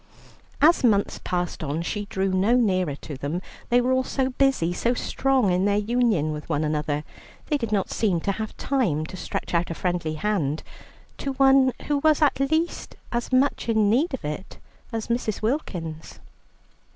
As 0.63 0.83
months 0.83 1.19
passed 1.23 1.63
on, 1.63 1.83
she 1.83 2.05
drew 2.07 2.29
no 2.29 2.55
nearer 2.55 2.95
to 2.95 3.15
them. 3.15 3.39
They 3.69 3.81
were 3.81 3.91
all 3.91 4.03
so 4.03 4.31
busy, 4.31 4.73
so 4.73 4.95
strong 4.95 5.51
in 5.51 5.65
their 5.65 5.77
union 5.77 6.31
with 6.31 6.49
one 6.49 6.63
another, 6.63 7.03
they 7.49 7.57
did 7.59 7.71
not 7.71 7.91
seem 7.91 8.19
to 8.21 8.31
have 8.31 8.57
time 8.57 9.05
to 9.05 9.15
stretch 9.15 9.53
out 9.53 9.69
a 9.69 9.75
friendly 9.75 10.15
hand 10.15 10.63
to 11.19 11.33
one 11.33 11.71
who 11.85 11.99
was 11.99 12.19
at 12.23 12.39
least 12.39 12.95
as 13.11 13.31
much 13.31 13.69
in 13.69 13.91
need 13.91 14.15
of 14.15 14.25
it 14.25 14.57
as 14.91 15.05
Mrs. 15.05 15.43
Wilkins. 15.43 16.19